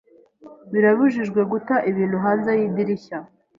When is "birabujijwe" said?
0.71-1.41